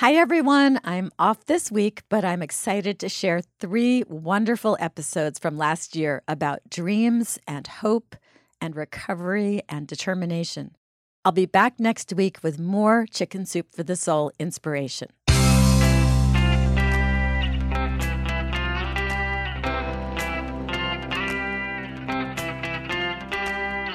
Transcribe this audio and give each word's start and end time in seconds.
Hi, 0.00 0.12
everyone. 0.12 0.78
I'm 0.84 1.10
off 1.18 1.46
this 1.46 1.72
week, 1.72 2.02
but 2.10 2.22
I'm 2.22 2.42
excited 2.42 2.98
to 2.98 3.08
share 3.08 3.40
three 3.60 4.04
wonderful 4.06 4.76
episodes 4.78 5.38
from 5.38 5.56
last 5.56 5.96
year 5.96 6.22
about 6.28 6.68
dreams 6.68 7.38
and 7.48 7.66
hope 7.66 8.14
and 8.60 8.76
recovery 8.76 9.62
and 9.70 9.86
determination. 9.88 10.76
I'll 11.24 11.32
be 11.32 11.46
back 11.46 11.80
next 11.80 12.12
week 12.12 12.40
with 12.42 12.58
more 12.58 13.06
Chicken 13.10 13.46
Soup 13.46 13.74
for 13.74 13.84
the 13.84 13.96
Soul 13.96 14.32
inspiration. 14.38 15.08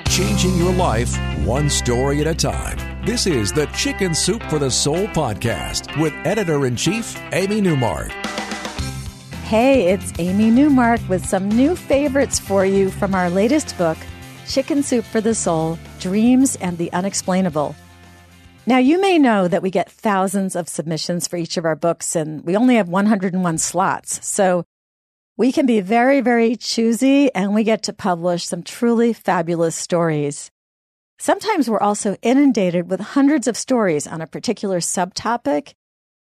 Changing 0.09 0.57
your 0.57 0.73
life 0.73 1.15
one 1.45 1.69
story 1.69 2.21
at 2.21 2.25
a 2.25 2.33
time. 2.33 2.90
This 3.03 3.25
is 3.25 3.51
the 3.51 3.65
Chicken 3.75 4.13
Soup 4.13 4.43
for 4.43 4.59
the 4.59 4.69
Soul 4.69 5.07
podcast 5.07 5.99
with 5.99 6.13
editor 6.23 6.67
in 6.67 6.75
chief, 6.75 7.19
Amy 7.33 7.59
Newmark. 7.59 8.11
Hey, 9.43 9.87
it's 9.87 10.13
Amy 10.19 10.51
Newmark 10.51 10.99
with 11.09 11.25
some 11.25 11.49
new 11.49 11.75
favorites 11.75 12.37
for 12.37 12.63
you 12.63 12.91
from 12.91 13.15
our 13.15 13.31
latest 13.31 13.75
book, 13.75 13.97
Chicken 14.47 14.83
Soup 14.83 15.03
for 15.03 15.19
the 15.19 15.33
Soul 15.33 15.79
Dreams 15.99 16.57
and 16.57 16.77
the 16.77 16.93
Unexplainable. 16.93 17.75
Now, 18.67 18.77
you 18.77 19.01
may 19.01 19.17
know 19.17 19.47
that 19.47 19.63
we 19.63 19.71
get 19.71 19.89
thousands 19.89 20.55
of 20.55 20.69
submissions 20.69 21.27
for 21.27 21.37
each 21.37 21.57
of 21.57 21.65
our 21.65 21.75
books, 21.75 22.15
and 22.15 22.45
we 22.45 22.55
only 22.55 22.75
have 22.75 22.87
101 22.87 23.57
slots. 23.57 24.23
So 24.23 24.63
we 25.37 25.51
can 25.51 25.65
be 25.65 25.81
very, 25.81 26.21
very 26.21 26.55
choosy, 26.55 27.33
and 27.33 27.55
we 27.55 27.63
get 27.63 27.81
to 27.83 27.93
publish 27.93 28.45
some 28.45 28.61
truly 28.61 29.11
fabulous 29.11 29.75
stories. 29.75 30.51
Sometimes 31.21 31.69
we're 31.69 31.79
also 31.79 32.17
inundated 32.23 32.89
with 32.89 32.99
hundreds 32.99 33.47
of 33.47 33.55
stories 33.55 34.07
on 34.07 34.21
a 34.21 34.25
particular 34.25 34.79
subtopic. 34.79 35.75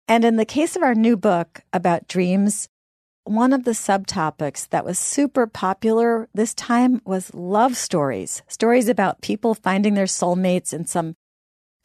And 0.09 0.25
in 0.25 0.35
the 0.35 0.43
case 0.43 0.75
of 0.75 0.83
our 0.83 0.93
new 0.93 1.15
book 1.15 1.61
about 1.71 2.09
dreams, 2.09 2.67
one 3.23 3.53
of 3.53 3.63
the 3.63 3.71
subtopics 3.71 4.67
that 4.67 4.83
was 4.83 4.99
super 4.99 5.47
popular 5.47 6.27
this 6.33 6.53
time 6.53 7.01
was 7.05 7.33
love 7.33 7.77
stories, 7.77 8.41
stories 8.49 8.89
about 8.89 9.21
people 9.21 9.55
finding 9.55 9.93
their 9.93 10.07
soulmates 10.07 10.73
in 10.73 10.85
some 10.85 11.15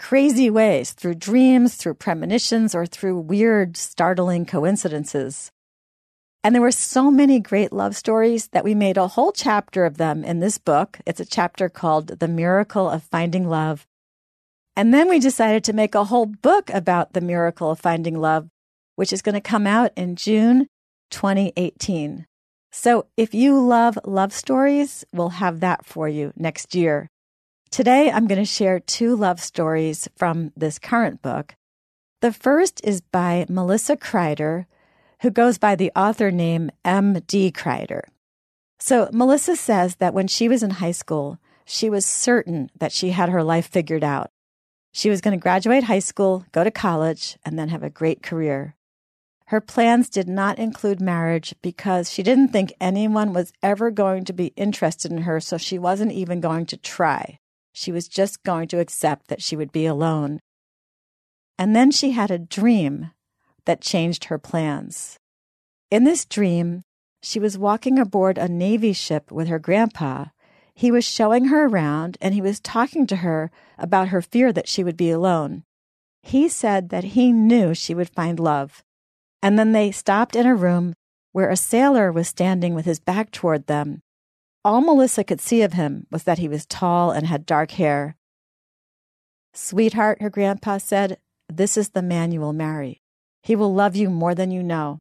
crazy 0.00 0.50
ways 0.50 0.90
through 0.90 1.14
dreams, 1.14 1.76
through 1.76 1.94
premonitions, 1.94 2.74
or 2.74 2.86
through 2.86 3.20
weird, 3.20 3.76
startling 3.76 4.44
coincidences. 4.44 5.52
And 6.46 6.54
there 6.54 6.62
were 6.62 6.70
so 6.70 7.10
many 7.10 7.40
great 7.40 7.72
love 7.72 7.96
stories 7.96 8.46
that 8.52 8.62
we 8.62 8.72
made 8.72 8.96
a 8.96 9.08
whole 9.08 9.32
chapter 9.32 9.84
of 9.84 9.96
them 9.96 10.22
in 10.22 10.38
this 10.38 10.58
book. 10.58 11.00
It's 11.04 11.18
a 11.18 11.24
chapter 11.24 11.68
called 11.68 12.20
The 12.20 12.28
Miracle 12.28 12.88
of 12.88 13.02
Finding 13.02 13.48
Love. 13.48 13.84
And 14.76 14.94
then 14.94 15.08
we 15.08 15.18
decided 15.18 15.64
to 15.64 15.72
make 15.72 15.96
a 15.96 16.04
whole 16.04 16.26
book 16.26 16.70
about 16.70 17.14
the 17.14 17.20
miracle 17.20 17.72
of 17.72 17.80
finding 17.80 18.20
love, 18.20 18.46
which 18.94 19.12
is 19.12 19.22
going 19.22 19.34
to 19.34 19.40
come 19.40 19.66
out 19.66 19.90
in 19.96 20.14
June 20.14 20.68
2018. 21.10 22.26
So 22.70 23.06
if 23.16 23.34
you 23.34 23.60
love 23.60 23.98
love 24.04 24.32
stories, 24.32 25.04
we'll 25.12 25.30
have 25.30 25.58
that 25.58 25.84
for 25.84 26.08
you 26.08 26.32
next 26.36 26.76
year. 26.76 27.08
Today, 27.72 28.08
I'm 28.08 28.28
going 28.28 28.40
to 28.40 28.44
share 28.44 28.78
two 28.78 29.16
love 29.16 29.40
stories 29.40 30.06
from 30.16 30.52
this 30.56 30.78
current 30.78 31.22
book. 31.22 31.56
The 32.20 32.32
first 32.32 32.80
is 32.84 33.00
by 33.00 33.46
Melissa 33.48 33.96
Kreider, 33.96 34.66
who 35.22 35.30
goes 35.30 35.58
by 35.58 35.74
the 35.74 35.92
author 35.96 36.30
name 36.30 36.70
M.D. 36.84 37.52
Kreider. 37.52 38.02
So 38.78 39.08
Melissa 39.12 39.56
says 39.56 39.96
that 39.96 40.14
when 40.14 40.28
she 40.28 40.48
was 40.48 40.62
in 40.62 40.70
high 40.70 40.92
school, 40.92 41.38
she 41.64 41.88
was 41.88 42.04
certain 42.04 42.70
that 42.78 42.92
she 42.92 43.10
had 43.10 43.28
her 43.28 43.42
life 43.42 43.68
figured 43.68 44.04
out. 44.04 44.30
She 44.92 45.10
was 45.10 45.20
going 45.20 45.38
to 45.38 45.42
graduate 45.42 45.84
high 45.84 45.98
school, 45.98 46.44
go 46.52 46.64
to 46.64 46.70
college, 46.70 47.36
and 47.44 47.58
then 47.58 47.68
have 47.68 47.82
a 47.82 47.90
great 47.90 48.22
career. 48.22 48.76
Her 49.48 49.60
plans 49.60 50.08
did 50.08 50.28
not 50.28 50.58
include 50.58 51.00
marriage 51.00 51.54
because 51.62 52.10
she 52.10 52.22
didn't 52.22 52.48
think 52.48 52.72
anyone 52.80 53.32
was 53.32 53.52
ever 53.62 53.90
going 53.90 54.24
to 54.24 54.32
be 54.32 54.52
interested 54.56 55.12
in 55.12 55.18
her, 55.18 55.38
so 55.38 55.56
she 55.56 55.78
wasn't 55.78 56.12
even 56.12 56.40
going 56.40 56.66
to 56.66 56.76
try. 56.76 57.38
She 57.72 57.92
was 57.92 58.08
just 58.08 58.42
going 58.42 58.68
to 58.68 58.80
accept 58.80 59.28
that 59.28 59.42
she 59.42 59.54
would 59.54 59.70
be 59.70 59.86
alone. 59.86 60.40
And 61.58 61.76
then 61.76 61.90
she 61.90 62.10
had 62.10 62.30
a 62.30 62.38
dream 62.38 63.10
that 63.66 63.80
changed 63.80 64.24
her 64.24 64.38
plans. 64.38 65.18
In 65.90 66.04
this 66.04 66.24
dream, 66.24 66.82
she 67.22 67.38
was 67.38 67.58
walking 67.58 67.98
aboard 67.98 68.38
a 68.38 68.48
Navy 68.48 68.92
ship 68.92 69.30
with 69.30 69.48
her 69.48 69.58
grandpa. 69.58 70.26
He 70.74 70.90
was 70.90 71.04
showing 71.04 71.46
her 71.46 71.66
around 71.66 72.18
and 72.20 72.34
he 72.34 72.42
was 72.42 72.60
talking 72.60 73.06
to 73.08 73.16
her 73.16 73.50
about 73.78 74.08
her 74.08 74.22
fear 74.22 74.52
that 74.52 74.68
she 74.68 74.82
would 74.84 74.96
be 74.96 75.10
alone. 75.10 75.64
He 76.22 76.48
said 76.48 76.88
that 76.88 77.04
he 77.04 77.32
knew 77.32 77.74
she 77.74 77.94
would 77.94 78.10
find 78.10 78.40
love. 78.40 78.82
And 79.42 79.58
then 79.58 79.72
they 79.72 79.90
stopped 79.90 80.34
in 80.34 80.46
a 80.46 80.54
room 80.54 80.94
where 81.32 81.50
a 81.50 81.56
sailor 81.56 82.10
was 82.10 82.28
standing 82.28 82.74
with 82.74 82.84
his 82.84 82.98
back 82.98 83.30
toward 83.30 83.66
them. 83.66 84.02
All 84.64 84.80
Melissa 84.80 85.22
could 85.22 85.40
see 85.40 85.62
of 85.62 85.74
him 85.74 86.06
was 86.10 86.24
that 86.24 86.38
he 86.38 86.48
was 86.48 86.66
tall 86.66 87.10
and 87.10 87.26
had 87.26 87.46
dark 87.46 87.72
hair. 87.72 88.16
Sweetheart, 89.54 90.20
her 90.20 90.30
grandpa 90.30 90.78
said, 90.78 91.18
this 91.48 91.76
is 91.76 91.90
the 91.90 92.02
man 92.02 92.32
you 92.32 92.40
will 92.40 92.52
marry. 92.52 93.02
He 93.46 93.54
will 93.54 93.72
love 93.72 93.94
you 93.94 94.10
more 94.10 94.34
than 94.34 94.50
you 94.50 94.60
know. 94.60 94.98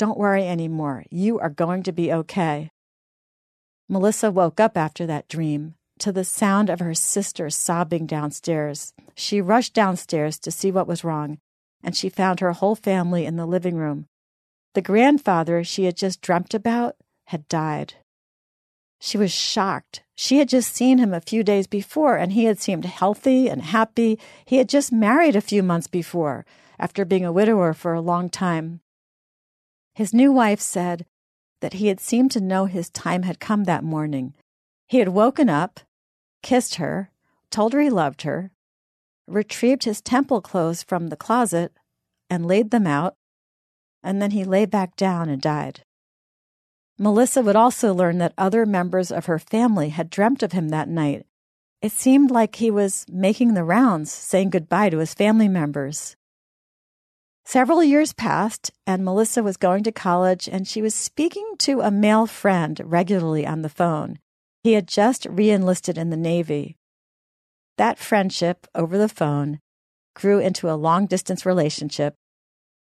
Don't 0.00 0.18
worry 0.18 0.48
anymore. 0.48 1.04
You 1.12 1.38
are 1.38 1.48
going 1.48 1.84
to 1.84 1.92
be 1.92 2.12
okay. 2.12 2.68
Melissa 3.88 4.32
woke 4.32 4.58
up 4.58 4.76
after 4.76 5.06
that 5.06 5.28
dream 5.28 5.76
to 6.00 6.10
the 6.10 6.24
sound 6.24 6.70
of 6.70 6.80
her 6.80 6.94
sister 6.94 7.50
sobbing 7.50 8.06
downstairs. 8.06 8.92
She 9.14 9.40
rushed 9.40 9.74
downstairs 9.74 10.40
to 10.40 10.50
see 10.50 10.72
what 10.72 10.88
was 10.88 11.04
wrong, 11.04 11.38
and 11.84 11.96
she 11.96 12.08
found 12.08 12.40
her 12.40 12.50
whole 12.50 12.74
family 12.74 13.26
in 13.26 13.36
the 13.36 13.46
living 13.46 13.76
room. 13.76 14.06
The 14.74 14.82
grandfather 14.82 15.62
she 15.62 15.84
had 15.84 15.96
just 15.96 16.20
dreamt 16.20 16.52
about 16.52 16.96
had 17.26 17.46
died. 17.46 17.94
She 19.00 19.16
was 19.16 19.30
shocked. 19.30 20.02
She 20.16 20.38
had 20.38 20.48
just 20.48 20.74
seen 20.74 20.98
him 20.98 21.14
a 21.14 21.20
few 21.20 21.44
days 21.44 21.68
before, 21.68 22.16
and 22.16 22.32
he 22.32 22.46
had 22.46 22.58
seemed 22.58 22.86
healthy 22.86 23.48
and 23.48 23.62
happy. 23.62 24.18
He 24.44 24.56
had 24.56 24.68
just 24.68 24.90
married 24.90 25.36
a 25.36 25.40
few 25.40 25.62
months 25.62 25.86
before 25.86 26.44
after 26.78 27.04
being 27.04 27.24
a 27.24 27.32
widower 27.32 27.72
for 27.72 27.94
a 27.94 28.00
long 28.00 28.28
time. 28.28 28.80
His 29.94 30.12
new 30.12 30.32
wife 30.32 30.60
said 30.60 31.06
that 31.60 31.74
he 31.74 31.86
had 31.86 32.00
seemed 32.00 32.30
to 32.32 32.40
know 32.40 32.66
his 32.66 32.90
time 32.90 33.22
had 33.22 33.40
come 33.40 33.64
that 33.64 33.84
morning. 33.84 34.34
He 34.86 34.98
had 34.98 35.08
woken 35.08 35.48
up, 35.48 35.80
kissed 36.42 36.76
her, 36.76 37.10
told 37.50 37.72
her 37.72 37.80
he 37.80 37.90
loved 37.90 38.22
her, 38.22 38.50
retrieved 39.26 39.84
his 39.84 40.00
temple 40.00 40.40
clothes 40.40 40.82
from 40.82 41.08
the 41.08 41.16
closet 41.16 41.72
and 42.28 42.46
laid 42.46 42.70
them 42.70 42.86
out, 42.86 43.16
and 44.02 44.20
then 44.20 44.32
he 44.32 44.44
lay 44.44 44.66
back 44.66 44.96
down 44.96 45.28
and 45.28 45.40
died. 45.40 45.84
Melissa 46.98 47.42
would 47.42 47.56
also 47.56 47.92
learn 47.92 48.18
that 48.18 48.34
other 48.38 48.66
members 48.66 49.10
of 49.10 49.26
her 49.26 49.38
family 49.38 49.88
had 49.88 50.10
dreamt 50.10 50.42
of 50.42 50.52
him 50.52 50.68
that 50.68 50.88
night. 50.88 51.26
It 51.82 51.92
seemed 51.92 52.30
like 52.30 52.56
he 52.56 52.70
was 52.70 53.04
making 53.10 53.54
the 53.54 53.64
rounds, 53.64 54.12
saying 54.12 54.50
goodbye 54.50 54.90
to 54.90 54.98
his 54.98 55.14
family 55.14 55.48
members. 55.48 56.16
Several 57.44 57.84
years 57.84 58.12
passed, 58.12 58.70
and 58.86 59.04
Melissa 59.04 59.42
was 59.42 59.56
going 59.56 59.84
to 59.84 59.92
college, 59.92 60.48
and 60.48 60.66
she 60.66 60.80
was 60.80 60.94
speaking 60.94 61.46
to 61.58 61.80
a 61.80 61.90
male 61.90 62.26
friend 62.26 62.80
regularly 62.84 63.46
on 63.46 63.62
the 63.62 63.68
phone. 63.68 64.18
He 64.62 64.72
had 64.72 64.88
just 64.88 65.26
reenlisted 65.26 65.98
in 65.98 66.10
the 66.10 66.16
Navy. 66.16 66.76
That 67.76 67.98
friendship 67.98 68.66
over 68.74 68.96
the 68.96 69.08
phone 69.08 69.60
grew 70.14 70.38
into 70.38 70.70
a 70.70 70.74
long 70.74 71.06
distance 71.06 71.44
relationship. 71.44 72.14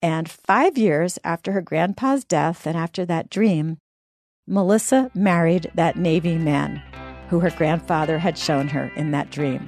And 0.01 0.29
five 0.29 0.77
years 0.77 1.17
after 1.23 1.53
her 1.53 1.61
grandpa's 1.61 2.25
death 2.25 2.65
and 2.65 2.75
after 2.75 3.05
that 3.05 3.29
dream, 3.29 3.77
Melissa 4.47 5.11
married 5.13 5.71
that 5.75 5.95
Navy 5.95 6.37
man 6.37 6.81
who 7.29 7.39
her 7.39 7.51
grandfather 7.51 8.17
had 8.17 8.37
shown 8.37 8.67
her 8.67 8.91
in 8.97 9.11
that 9.11 9.29
dream. 9.29 9.65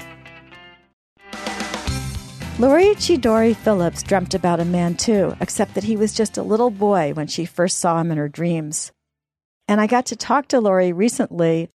Lori 2.59 2.93
Chidori 2.93 3.55
Phillips 3.55 4.03
dreamt 4.03 4.35
about 4.35 4.59
a 4.59 4.65
man 4.65 4.93
too, 4.93 5.35
except 5.41 5.73
that 5.73 5.85
he 5.85 5.97
was 5.97 6.13
just 6.13 6.37
a 6.37 6.43
little 6.43 6.69
boy 6.69 7.11
when 7.15 7.25
she 7.25 7.45
first 7.45 7.79
saw 7.79 7.99
him 7.99 8.11
in 8.11 8.19
her 8.19 8.29
dreams. 8.29 8.91
And 9.67 9.81
I 9.81 9.87
got 9.87 10.05
to 10.07 10.15
talk 10.15 10.47
to 10.49 10.61
Lori 10.61 10.93
recently, 10.93 11.69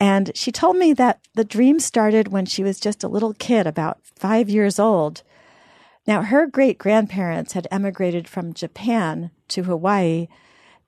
and 0.00 0.32
she 0.34 0.50
told 0.50 0.78
me 0.78 0.94
that 0.94 1.20
the 1.34 1.44
dream 1.44 1.78
started 1.78 2.28
when 2.28 2.46
she 2.46 2.62
was 2.62 2.80
just 2.80 3.04
a 3.04 3.08
little 3.08 3.34
kid, 3.34 3.66
about 3.66 3.98
five 4.16 4.48
years 4.48 4.78
old. 4.78 5.22
Now, 6.06 6.22
her 6.22 6.46
great 6.46 6.78
grandparents 6.78 7.52
had 7.52 7.68
emigrated 7.70 8.26
from 8.26 8.54
Japan 8.54 9.30
to 9.48 9.64
Hawaii, 9.64 10.28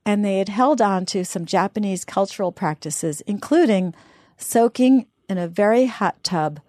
and 0.07 0.25
they 0.25 0.39
had 0.39 0.49
held 0.49 0.81
on 0.81 1.05
to 1.07 1.27
some 1.27 1.45
Japanese 1.45 2.07
cultural 2.07 2.53
practices, 2.53 3.21
including 3.27 3.95
soaking 4.39 5.09
in 5.29 5.37
a 5.37 5.47
very 5.47 5.87
hot 5.87 6.25
tub 6.25 6.61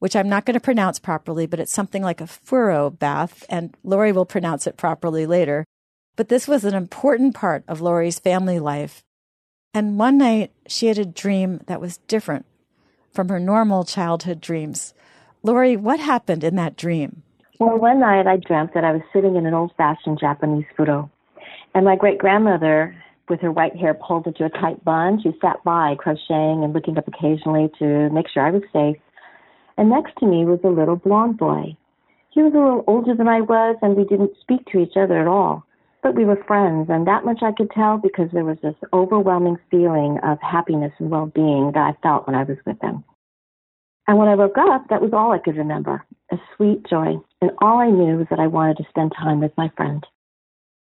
which 0.00 0.16
I'm 0.16 0.28
not 0.28 0.44
going 0.44 0.54
to 0.54 0.60
pronounce 0.60 0.98
properly, 0.98 1.46
but 1.46 1.60
it's 1.60 1.72
something 1.72 2.02
like 2.02 2.20
a 2.20 2.26
furo 2.26 2.90
bath, 2.90 3.44
and 3.48 3.76
Lori 3.84 4.12
will 4.12 4.26
pronounce 4.26 4.66
it 4.66 4.76
properly 4.76 5.26
later. 5.26 5.64
But 6.16 6.28
this 6.28 6.48
was 6.48 6.64
an 6.64 6.74
important 6.74 7.34
part 7.34 7.62
of 7.68 7.80
Lori's 7.80 8.18
family 8.18 8.58
life. 8.58 9.04
And 9.72 9.98
one 9.98 10.18
night 10.18 10.52
she 10.66 10.88
had 10.88 10.98
a 10.98 11.04
dream 11.04 11.60
that 11.66 11.80
was 11.80 11.98
different 12.08 12.44
from 13.12 13.28
her 13.28 13.38
normal 13.38 13.84
childhood 13.84 14.40
dreams. 14.40 14.94
Laurie, 15.42 15.76
what 15.76 16.00
happened 16.00 16.44
in 16.44 16.56
that 16.56 16.76
dream? 16.76 17.22
Well, 17.58 17.78
one 17.78 18.00
night 18.00 18.26
I 18.26 18.36
dreamt 18.36 18.74
that 18.74 18.84
I 18.84 18.92
was 18.92 19.02
sitting 19.12 19.36
in 19.36 19.46
an 19.46 19.54
old 19.54 19.72
fashioned 19.76 20.18
Japanese 20.18 20.64
furo, 20.76 21.10
and 21.74 21.84
my 21.84 21.94
great 21.94 22.18
grandmother, 22.18 22.96
with 23.28 23.40
her 23.40 23.52
white 23.52 23.76
hair 23.76 23.94
pulled 23.94 24.26
into 24.26 24.44
a 24.44 24.48
tight 24.48 24.82
bun, 24.84 25.20
she 25.22 25.30
sat 25.40 25.62
by 25.62 25.94
crocheting 25.98 26.64
and 26.64 26.72
looking 26.72 26.98
up 26.98 27.06
occasionally 27.06 27.70
to 27.78 28.10
make 28.10 28.28
sure 28.28 28.44
I 28.44 28.50
was 28.50 28.62
safe. 28.72 28.96
And 29.80 29.88
next 29.88 30.12
to 30.18 30.26
me 30.26 30.44
was 30.44 30.60
a 30.62 30.68
little 30.68 30.96
blond 30.96 31.38
boy. 31.38 31.74
He 32.28 32.42
was 32.42 32.52
a 32.52 32.58
little 32.58 32.84
older 32.86 33.14
than 33.14 33.28
I 33.28 33.40
was, 33.40 33.76
and 33.80 33.96
we 33.96 34.04
didn't 34.04 34.36
speak 34.38 34.66
to 34.66 34.78
each 34.78 34.92
other 34.94 35.18
at 35.18 35.26
all. 35.26 35.64
But 36.02 36.14
we 36.14 36.26
were 36.26 36.44
friends, 36.46 36.90
and 36.90 37.06
that 37.06 37.24
much 37.24 37.38
I 37.40 37.52
could 37.52 37.70
tell 37.70 37.96
because 37.96 38.28
there 38.30 38.44
was 38.44 38.58
this 38.62 38.74
overwhelming 38.92 39.56
feeling 39.70 40.18
of 40.22 40.36
happiness 40.42 40.92
and 40.98 41.10
well 41.10 41.32
being 41.34 41.72
that 41.72 41.80
I 41.80 41.96
felt 42.02 42.26
when 42.26 42.36
I 42.36 42.42
was 42.42 42.58
with 42.66 42.78
him. 42.82 43.04
And 44.06 44.18
when 44.18 44.28
I 44.28 44.34
woke 44.34 44.58
up, 44.58 44.84
that 44.90 45.00
was 45.00 45.14
all 45.14 45.32
I 45.32 45.38
could 45.38 45.56
remember 45.56 46.04
a 46.30 46.36
sweet 46.56 46.86
joy. 46.86 47.16
And 47.40 47.50
all 47.62 47.78
I 47.78 47.88
knew 47.88 48.18
was 48.18 48.26
that 48.28 48.38
I 48.38 48.48
wanted 48.48 48.76
to 48.76 48.86
spend 48.90 49.12
time 49.18 49.40
with 49.40 49.56
my 49.56 49.70
friend. 49.78 50.06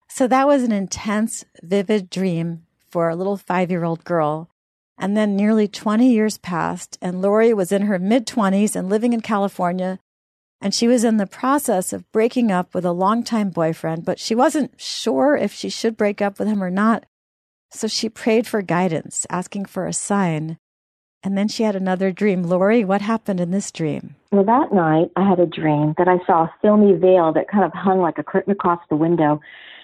So 0.07 0.28
that 0.28 0.46
was 0.46 0.62
an 0.62 0.72
intense, 0.72 1.44
vivid 1.63 2.12
dream 2.12 2.68
for 2.92 3.10
a 3.10 3.16
little 3.16 3.38
five 3.38 3.72
year 3.72 3.86
old 3.86 4.04
girl. 4.04 4.51
And 4.98 5.18
then 5.18 5.36
nearly 5.36 5.68
20 5.68 6.12
years 6.12 6.38
passed, 6.38 6.98
and 7.01 7.22
Lori 7.22 7.54
was 7.54 7.72
in 7.72 7.84
her 7.84 8.00
mid 8.00 8.28
20s 8.28 8.75
and 8.75 8.90
living 8.90 9.13
in 9.13 9.22
California. 9.22 10.00
And 10.62 10.74
she 10.74 10.88
was 10.88 11.04
in 11.04 11.18
the 11.18 11.28
process 11.28 11.92
of 11.92 12.10
breaking 12.12 12.51
up 12.51 12.74
with 12.74 12.86
a 12.86 12.94
longtime 12.94 13.50
boyfriend, 13.50 14.06
but 14.06 14.19
she 14.19 14.34
wasn't 14.34 14.80
sure 14.80 15.36
if 15.36 15.51
she 15.51 15.69
should 15.69 15.98
break 15.98 16.22
up 16.22 16.40
with 16.40 16.48
him 16.48 16.63
or 16.63 16.69
not. 16.69 17.06
So 17.72 17.88
she 17.88 18.07
prayed 18.07 18.48
for 18.48 18.62
guidance, 18.62 19.25
asking 19.30 19.66
for 19.66 19.86
a 19.86 19.94
sign. 19.94 20.57
And 21.24 21.38
then 21.38 21.48
she 21.48 21.63
had 21.63 21.75
another 21.75 22.12
dream. 22.12 22.44
Lori, 22.44 22.84
what 22.86 23.01
happened 23.01 23.39
in 23.39 23.51
this 23.51 23.72
dream? 23.72 24.16
Well, 24.31 24.44
that 24.44 24.74
night 24.74 25.10
I 25.16 25.28
had 25.28 25.39
a 25.39 25.46
dream 25.46 25.96
that 25.98 26.07
I 26.07 26.24
saw 26.25 26.44
a 26.44 26.54
filmy 26.62 26.94
veil 26.94 27.34
that 27.34 27.50
kind 27.50 27.63
of 27.63 27.72
hung 27.74 28.00
like 28.00 28.18
a 28.18 28.24
curtain 28.24 28.51
across 28.51 28.80
the 28.89 28.96
window. 28.96 29.42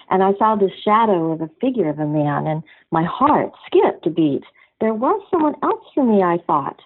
And 0.09 0.23
I 0.23 0.33
saw 0.37 0.55
the 0.55 0.69
shadow 0.83 1.31
of 1.31 1.41
a 1.41 1.49
figure 1.61 1.89
of 1.89 1.99
a 1.99 2.05
man, 2.05 2.47
and 2.47 2.63
my 2.91 3.03
heart 3.03 3.51
skipped 3.65 4.05
a 4.05 4.09
beat. 4.09 4.43
There 4.79 4.93
was 4.93 5.21
someone 5.29 5.55
else 5.61 5.83
for 5.93 6.03
me, 6.03 6.23
I 6.23 6.37
thought. 6.47 6.79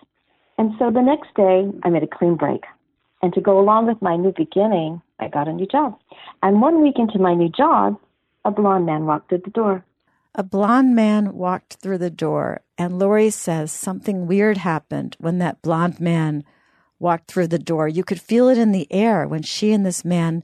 And 0.57 0.71
so 0.79 0.89
the 0.91 1.01
next 1.01 1.33
day, 1.35 1.69
I 1.83 1.89
made 1.89 2.03
a 2.03 2.07
clean 2.07 2.35
break. 2.35 2.63
And 3.21 3.33
to 3.33 3.41
go 3.41 3.59
along 3.59 3.87
with 3.87 4.01
my 4.01 4.15
new 4.15 4.33
beginning, 4.35 5.01
I 5.19 5.27
got 5.27 5.47
a 5.47 5.53
new 5.53 5.67
job. 5.67 5.97
And 6.41 6.61
one 6.61 6.81
week 6.81 6.95
into 6.97 7.19
my 7.19 7.33
new 7.33 7.49
job, 7.49 7.97
a 8.45 8.51
blond 8.51 8.85
man 8.85 9.05
walked 9.05 9.29
through 9.29 9.43
the 9.45 9.51
door. 9.51 9.85
A 10.35 10.43
blond 10.43 10.95
man 10.95 11.35
walked 11.35 11.75
through 11.75 11.99
the 11.99 12.09
door, 12.09 12.61
and 12.77 12.97
Lori 12.97 13.29
says 13.29 13.71
something 13.71 14.25
weird 14.25 14.57
happened 14.57 15.15
when 15.19 15.37
that 15.37 15.61
blond 15.61 15.99
man 15.99 16.43
walked 16.99 17.29
through 17.29 17.47
the 17.47 17.59
door. 17.59 17.87
You 17.87 18.03
could 18.03 18.19
feel 18.19 18.49
it 18.49 18.57
in 18.57 18.71
the 18.71 18.91
air 18.91 19.27
when 19.27 19.43
she 19.43 19.71
and 19.71 19.85
this 19.85 20.03
man 20.03 20.43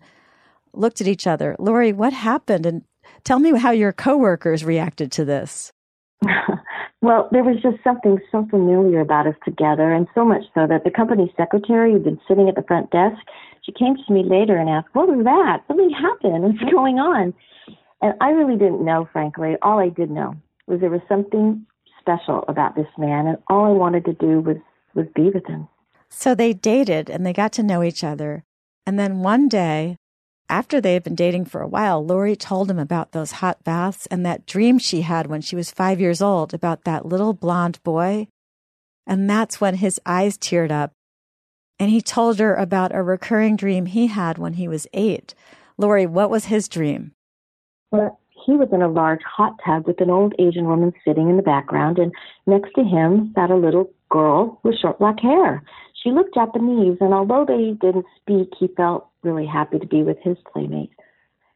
looked 0.73 1.01
at 1.01 1.07
each 1.07 1.25
other. 1.25 1.55
Lori, 1.57 1.91
what 1.91 2.13
happened? 2.13 2.65
And 2.65 2.83
tell 3.23 3.39
me 3.39 3.57
how 3.57 3.71
your 3.71 3.91
coworkers 3.91 4.63
reacted 4.63 5.11
to 5.13 5.25
this. 5.25 5.73
well, 7.01 7.29
there 7.31 7.43
was 7.43 7.61
just 7.61 7.77
something 7.83 8.19
so 8.31 8.45
familiar 8.49 8.99
about 8.99 9.27
us 9.27 9.35
together, 9.45 9.93
and 9.93 10.07
so 10.13 10.25
much 10.25 10.43
so 10.53 10.67
that 10.67 10.83
the 10.83 10.91
company 10.91 11.33
secretary 11.37 11.93
who'd 11.93 12.03
been 12.03 12.19
sitting 12.27 12.49
at 12.49 12.55
the 12.55 12.63
front 12.63 12.91
desk, 12.91 13.17
she 13.61 13.71
came 13.71 13.95
to 13.95 14.13
me 14.13 14.23
later 14.23 14.57
and 14.57 14.69
asked, 14.69 14.89
What 14.93 15.07
was 15.07 15.23
that? 15.23 15.63
Something 15.67 15.91
happened. 15.91 16.43
What's 16.43 16.57
mm-hmm. 16.57 16.75
going 16.75 16.99
on? 16.99 17.33
And 18.01 18.13
I 18.21 18.29
really 18.29 18.57
didn't 18.57 18.83
know, 18.83 19.07
frankly. 19.11 19.55
All 19.61 19.79
I 19.79 19.89
did 19.89 20.09
know 20.09 20.35
was 20.67 20.81
there 20.81 20.89
was 20.89 21.01
something 21.07 21.65
special 21.99 22.43
about 22.47 22.75
this 22.75 22.87
man, 22.97 23.27
and 23.27 23.37
all 23.49 23.65
I 23.65 23.71
wanted 23.71 24.05
to 24.05 24.13
do 24.13 24.41
was, 24.41 24.57
was 24.93 25.05
be 25.15 25.29
with 25.29 25.45
him. 25.45 25.67
So 26.09 26.35
they 26.35 26.53
dated 26.53 27.09
and 27.09 27.25
they 27.25 27.33
got 27.33 27.51
to 27.53 27.63
know 27.63 27.83
each 27.83 28.03
other. 28.03 28.43
And 28.85 28.97
then 28.97 29.19
one 29.19 29.47
day, 29.47 29.97
after 30.49 30.81
they 30.81 30.93
had 30.93 31.03
been 31.03 31.15
dating 31.15 31.45
for 31.45 31.61
a 31.61 31.67
while, 31.67 32.03
Lori 32.03 32.35
told 32.35 32.69
him 32.69 32.79
about 32.79 33.11
those 33.11 33.33
hot 33.33 33.63
baths 33.63 34.07
and 34.07 34.25
that 34.25 34.45
dream 34.45 34.79
she 34.79 35.01
had 35.01 35.27
when 35.27 35.41
she 35.41 35.55
was 35.55 35.71
five 35.71 36.01
years 36.01 36.21
old 36.21 36.53
about 36.53 36.83
that 36.83 37.05
little 37.05 37.33
blond 37.33 37.81
boy. 37.83 38.27
And 39.05 39.29
that's 39.29 39.61
when 39.61 39.75
his 39.75 39.99
eyes 40.05 40.37
teared 40.37 40.71
up. 40.71 40.91
And 41.79 41.89
he 41.89 42.01
told 42.01 42.39
her 42.39 42.55
about 42.55 42.93
a 42.93 43.01
recurring 43.01 43.55
dream 43.55 43.85
he 43.85 44.07
had 44.07 44.37
when 44.37 44.53
he 44.53 44.67
was 44.67 44.87
eight. 44.93 45.33
Lori, 45.77 46.05
what 46.05 46.29
was 46.29 46.45
his 46.45 46.67
dream? 46.67 47.13
Well, 47.91 48.19
he 48.45 48.53
was 48.53 48.69
in 48.71 48.81
a 48.81 48.89
large 48.89 49.21
hot 49.23 49.55
tub 49.65 49.87
with 49.87 50.01
an 50.01 50.09
old 50.09 50.33
Asian 50.39 50.65
woman 50.65 50.93
sitting 51.05 51.29
in 51.29 51.37
the 51.37 51.43
background, 51.43 51.97
and 51.97 52.11
next 52.47 52.73
to 52.73 52.83
him 52.83 53.31
sat 53.35 53.51
a 53.51 53.55
little 53.55 53.89
girl 54.09 54.59
with 54.63 54.75
short 54.79 54.99
black 54.99 55.19
hair. 55.19 55.63
She 56.01 56.11
looked 56.11 56.33
Japanese, 56.33 56.97
and 57.01 57.13
although 57.13 57.45
they 57.45 57.71
didn't 57.79 58.05
speak, 58.21 58.53
he 58.57 58.67
felt 58.67 59.07
really 59.23 59.45
happy 59.45 59.79
to 59.79 59.87
be 59.87 60.03
with 60.03 60.17
his 60.21 60.37
playmate. 60.51 60.91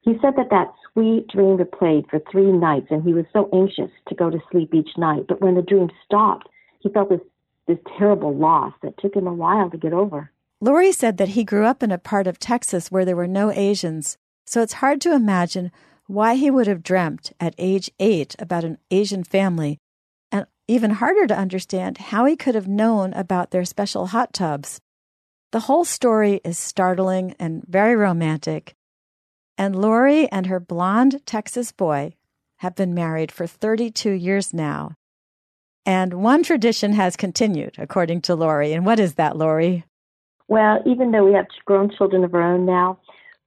He 0.01 0.13
said 0.21 0.35
that 0.35 0.49
that 0.49 0.73
sweet 0.91 1.27
dream 1.29 1.57
had 1.59 1.71
played 1.71 2.05
for 2.09 2.19
three 2.29 2.51
nights, 2.51 2.87
and 2.89 3.03
he 3.03 3.13
was 3.13 3.25
so 3.31 3.49
anxious 3.53 3.89
to 4.09 4.15
go 4.15 4.29
to 4.29 4.39
sleep 4.51 4.73
each 4.73 4.97
night. 4.97 5.27
But 5.27 5.41
when 5.41 5.55
the 5.55 5.61
dream 5.61 5.89
stopped, 6.03 6.49
he 6.79 6.89
felt 6.89 7.09
this, 7.09 7.21
this 7.67 7.77
terrible 7.97 8.35
loss 8.35 8.73
that 8.81 8.97
took 8.97 9.15
him 9.15 9.27
a 9.27 9.33
while 9.33 9.69
to 9.69 9.77
get 9.77 9.93
over. 9.93 10.29
Lori 10.59 10.91
said 10.91 11.17
that 11.17 11.29
he 11.29 11.43
grew 11.45 11.65
up 11.65 11.81
in 11.81 11.91
a 11.91 11.97
part 11.97 12.27
of 12.27 12.39
Texas 12.39 12.91
where 12.91 13.05
there 13.05 13.15
were 13.15 13.27
no 13.27 13.51
Asians, 13.51 14.17
so 14.45 14.61
it's 14.61 14.73
hard 14.73 14.99
to 15.01 15.13
imagine 15.13 15.71
why 16.07 16.35
he 16.35 16.51
would 16.51 16.67
have 16.67 16.83
dreamt 16.83 17.31
at 17.39 17.55
age 17.57 17.89
eight 17.99 18.35
about 18.39 18.65
an 18.65 18.77
Asian 18.91 19.23
family, 19.23 19.79
even 20.67 20.91
harder 20.91 21.27
to 21.27 21.37
understand 21.37 21.97
how 21.97 22.25
he 22.25 22.35
could 22.35 22.55
have 22.55 22.67
known 22.67 23.13
about 23.13 23.51
their 23.51 23.65
special 23.65 24.07
hot 24.07 24.33
tubs. 24.33 24.79
The 25.51 25.61
whole 25.61 25.85
story 25.85 26.41
is 26.43 26.57
startling 26.57 27.35
and 27.39 27.63
very 27.67 27.95
romantic, 27.95 28.75
and 29.57 29.75
Lori 29.75 30.31
and 30.31 30.47
her 30.47 30.59
blonde 30.59 31.21
Texas 31.25 31.71
boy 31.71 32.13
have 32.57 32.75
been 32.75 32.93
married 32.93 33.31
for 33.31 33.45
32 33.45 34.11
years 34.11 34.53
now. 34.53 34.95
And 35.85 36.13
one 36.15 36.43
tradition 36.43 36.93
has 36.93 37.17
continued, 37.17 37.75
according 37.77 38.21
to 38.21 38.35
Lori. 38.35 38.73
And 38.73 38.85
what 38.85 38.99
is 38.99 39.15
that, 39.15 39.35
Lori? 39.35 39.83
Well, 40.47 40.79
even 40.85 41.11
though 41.11 41.25
we 41.25 41.33
have 41.33 41.47
grown 41.65 41.91
children 41.95 42.23
of 42.23 42.33
our 42.33 42.41
own 42.41 42.65
now, 42.65 42.99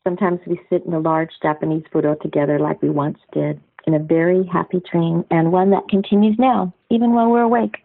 Sometimes 0.06 0.38
we 0.46 0.60
sit 0.70 0.84
in 0.86 0.94
a 0.94 1.00
large 1.00 1.32
Japanese 1.42 1.82
furo 1.90 2.14
together 2.14 2.60
like 2.60 2.80
we 2.80 2.90
once 2.90 3.18
did 3.32 3.60
in 3.86 3.94
a 3.94 3.98
very 3.98 4.44
happy 4.46 4.80
dream 4.90 5.24
and 5.30 5.52
one 5.52 5.70
that 5.70 5.88
continues 5.88 6.36
now, 6.38 6.74
even 6.90 7.12
while 7.12 7.30
we're 7.30 7.42
awake. 7.42 7.76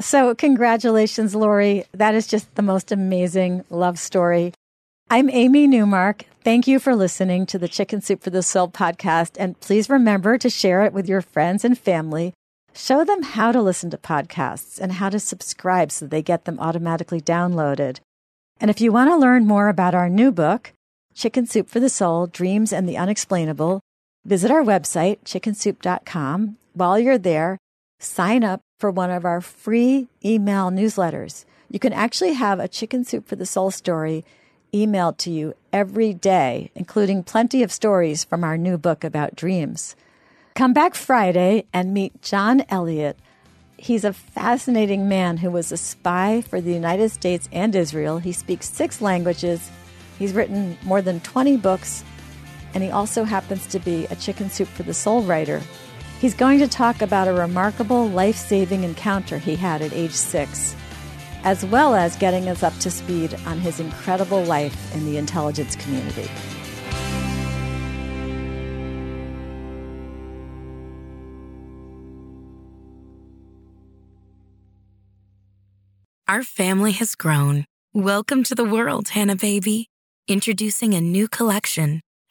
So, 0.00 0.34
congratulations, 0.34 1.34
Lori. 1.34 1.84
That 1.92 2.14
is 2.14 2.26
just 2.26 2.54
the 2.54 2.62
most 2.62 2.92
amazing 2.92 3.64
love 3.68 3.98
story. 3.98 4.54
I'm 5.10 5.28
Amy 5.28 5.66
Newmark. 5.66 6.24
Thank 6.42 6.66
you 6.66 6.78
for 6.78 6.94
listening 6.94 7.44
to 7.46 7.58
the 7.58 7.68
Chicken 7.68 8.00
Soup 8.00 8.22
for 8.22 8.30
the 8.30 8.42
Soul 8.42 8.68
podcast. 8.68 9.32
And 9.38 9.58
please 9.60 9.90
remember 9.90 10.38
to 10.38 10.48
share 10.48 10.84
it 10.84 10.92
with 10.92 11.08
your 11.08 11.20
friends 11.20 11.64
and 11.64 11.76
family. 11.76 12.32
Show 12.72 13.04
them 13.04 13.22
how 13.22 13.50
to 13.50 13.60
listen 13.60 13.90
to 13.90 13.98
podcasts 13.98 14.78
and 14.78 14.92
how 14.92 15.10
to 15.10 15.18
subscribe 15.18 15.90
so 15.90 16.06
they 16.06 16.22
get 16.22 16.44
them 16.44 16.60
automatically 16.60 17.20
downloaded. 17.20 17.98
And 18.60 18.70
if 18.70 18.80
you 18.80 18.92
want 18.92 19.10
to 19.10 19.16
learn 19.16 19.46
more 19.46 19.68
about 19.68 19.94
our 19.94 20.08
new 20.08 20.30
book, 20.30 20.72
Chicken 21.14 21.46
Soup 21.46 21.68
for 21.68 21.80
the 21.80 21.88
Soul 21.88 22.26
Dreams 22.28 22.72
and 22.72 22.88
the 22.88 22.96
Unexplainable, 22.96 23.80
visit 24.24 24.50
our 24.50 24.62
website, 24.62 25.18
chickensoup.com. 25.24 26.56
While 26.74 26.98
you're 26.98 27.18
there, 27.18 27.58
sign 27.98 28.44
up 28.44 28.60
for 28.78 28.90
one 28.90 29.10
of 29.10 29.24
our 29.24 29.40
free 29.40 30.08
email 30.24 30.70
newsletters. 30.70 31.44
You 31.70 31.78
can 31.78 31.92
actually 31.92 32.34
have 32.34 32.58
a 32.58 32.68
Chicken 32.68 33.04
Soup 33.04 33.26
for 33.26 33.36
the 33.36 33.46
Soul 33.46 33.70
story 33.70 34.24
emailed 34.72 35.18
to 35.18 35.30
you 35.30 35.54
every 35.72 36.14
day, 36.14 36.70
including 36.74 37.22
plenty 37.22 37.62
of 37.62 37.72
stories 37.72 38.24
from 38.24 38.44
our 38.44 38.56
new 38.56 38.78
book 38.78 39.04
about 39.04 39.36
dreams. 39.36 39.96
Come 40.54 40.72
back 40.72 40.94
Friday 40.94 41.64
and 41.72 41.94
meet 41.94 42.22
John 42.22 42.64
Elliott. 42.68 43.18
He's 43.76 44.04
a 44.04 44.12
fascinating 44.12 45.08
man 45.08 45.38
who 45.38 45.50
was 45.50 45.72
a 45.72 45.76
spy 45.76 46.42
for 46.42 46.60
the 46.60 46.72
United 46.72 47.10
States 47.10 47.48
and 47.52 47.74
Israel. 47.74 48.18
He 48.18 48.32
speaks 48.32 48.68
six 48.68 49.00
languages 49.00 49.70
He's 50.20 50.34
written 50.34 50.76
more 50.82 51.00
than 51.00 51.20
20 51.20 51.56
books, 51.56 52.04
and 52.74 52.82
he 52.82 52.90
also 52.90 53.24
happens 53.24 53.66
to 53.68 53.78
be 53.78 54.06
a 54.06 54.16
Chicken 54.16 54.50
Soup 54.50 54.68
for 54.68 54.82
the 54.82 54.94
Soul 54.94 55.22
writer. 55.22 55.62
He's 56.20 56.34
going 56.34 56.58
to 56.58 56.68
talk 56.68 57.02
about 57.02 57.28
a 57.28 57.32
remarkable 57.32 58.08
life 58.08 58.36
saving 58.36 58.84
encounter 58.84 59.38
he 59.38 59.56
had 59.56 59.82
at 59.82 59.92
age 59.92 60.12
six, 60.12 60.76
as 61.44 61.64
well 61.64 61.94
as 61.94 62.16
getting 62.16 62.48
us 62.48 62.62
up 62.62 62.76
to 62.80 62.90
speed 62.90 63.34
on 63.46 63.58
his 63.58 63.80
incredible 63.80 64.44
life 64.44 64.94
in 64.94 65.04
the 65.06 65.16
intelligence 65.16 65.76
community. 65.76 66.28
Our 76.30 76.44
family 76.44 76.92
has 76.92 77.16
grown. 77.16 77.64
Welcome 77.92 78.44
to 78.44 78.54
the 78.54 78.62
world, 78.62 79.08
Hanna 79.08 79.34
Baby. 79.34 79.88
Introducing 80.28 80.94
a 80.94 81.00
new 81.00 81.26
collection, 81.26 82.02